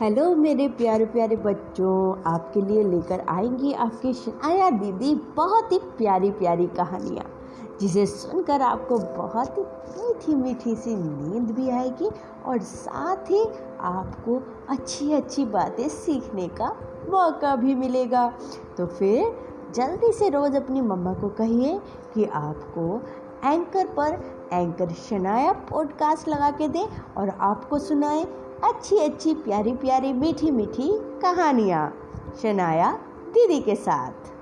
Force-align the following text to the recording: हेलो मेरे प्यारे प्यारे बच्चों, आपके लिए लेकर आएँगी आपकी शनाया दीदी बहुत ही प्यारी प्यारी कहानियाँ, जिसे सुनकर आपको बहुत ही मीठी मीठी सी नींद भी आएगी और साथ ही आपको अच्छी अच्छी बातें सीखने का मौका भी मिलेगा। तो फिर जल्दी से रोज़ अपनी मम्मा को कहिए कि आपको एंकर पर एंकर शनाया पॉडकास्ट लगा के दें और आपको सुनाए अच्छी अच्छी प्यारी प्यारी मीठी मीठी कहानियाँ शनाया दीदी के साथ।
हेलो 0.00 0.34
मेरे 0.36 0.68
प्यारे 0.68 1.04
प्यारे 1.06 1.36
बच्चों, 1.36 2.22
आपके 2.32 2.60
लिए 2.60 2.82
लेकर 2.84 3.20
आएँगी 3.28 3.72
आपकी 3.72 4.12
शनाया 4.12 4.70
दीदी 4.70 5.14
बहुत 5.36 5.72
ही 5.72 5.78
प्यारी 5.78 6.30
प्यारी 6.30 6.66
कहानियाँ, 6.66 7.26
जिसे 7.80 8.06
सुनकर 8.06 8.62
आपको 8.62 8.98
बहुत 8.98 9.58
ही 9.58 9.62
मीठी 9.62 10.34
मीठी 10.34 10.74
सी 10.74 10.96
नींद 10.96 11.50
भी 11.50 11.70
आएगी 11.70 12.10
और 12.46 12.58
साथ 12.58 13.30
ही 13.30 13.44
आपको 13.80 14.42
अच्छी 14.68 15.12
अच्छी 15.12 15.44
बातें 15.44 15.88
सीखने 15.88 16.48
का 16.48 16.76
मौका 17.10 17.56
भी 17.56 17.74
मिलेगा। 17.74 18.32
तो 18.76 18.86
फिर 18.86 19.36
जल्दी 19.74 20.12
से 20.12 20.28
रोज़ 20.28 20.56
अपनी 20.56 20.80
मम्मा 20.80 21.14
को 21.14 21.28
कहिए 21.28 21.80
कि 22.14 22.24
आपको 22.24 23.00
एंकर 23.50 23.86
पर 23.86 24.22
एंकर 24.52 24.88
शनाया 24.88 25.52
पॉडकास्ट 25.52 26.28
लगा 26.28 26.50
के 26.50 26.68
दें 26.68 26.86
और 27.16 27.28
आपको 27.28 27.78
सुनाए 27.78 28.26
अच्छी 28.64 28.98
अच्छी 28.98 29.32
प्यारी 29.34 29.72
प्यारी 29.72 30.12
मीठी 30.12 30.50
मीठी 30.50 30.88
कहानियाँ 31.22 31.82
शनाया 32.42 32.90
दीदी 33.34 33.60
के 33.60 33.74
साथ। 33.76 34.33